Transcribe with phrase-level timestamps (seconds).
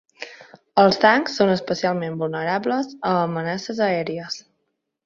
[0.83, 4.43] Els tancs són especialment vulnerables a amenaces aèries.